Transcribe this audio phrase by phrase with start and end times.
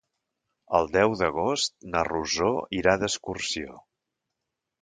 [0.77, 2.49] El deu d'agost na Rosó
[2.81, 3.81] irà d'excursió.